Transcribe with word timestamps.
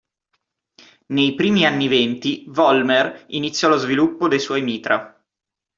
Nei 1.13 1.35
primi 1.35 1.63
anni 1.63 1.87
venti, 1.87 2.43
Vollmer 2.47 3.25
iniziò 3.27 3.69
lo 3.69 3.77
sviluppo 3.77 4.27
dei 4.27 4.39
suoi 4.39 4.63
mitra. 4.63 5.23